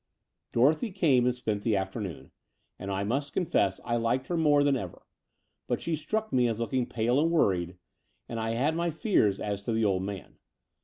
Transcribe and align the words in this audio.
Dorothy 0.51 0.89
came 0.89 1.27
and 1.27 1.35
spent 1.35 1.61
the 1.61 1.77
afternoon, 1.77 2.31
and 2.79 2.89
I 2.89 3.03
must 3.03 3.33
confess 3.33 3.79
I 3.85 3.97
liked 3.97 4.29
her 4.29 4.35
more 4.35 4.63
than 4.63 4.75
ever. 4.75 5.05
But 5.67 5.79
she 5.79 5.95
struck 5.95 6.33
me 6.33 6.47
as 6.47 6.59
looking 6.59 6.87
pale 6.87 7.21
and 7.21 7.29
worried; 7.29 7.77
and 8.27 8.39
I 8.39 8.55
had 8.55 8.73
^ 8.73 8.75
my 8.75 8.89
fears 8.89 9.39
as 9.39 9.61
to 9.61 9.71
the 9.71 9.85
old 9.85 10.01
man. 10.01 10.39